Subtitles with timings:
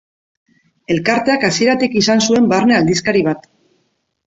[0.95, 3.49] Elkarteak hasieratik izan zuen barne aldizkari bat.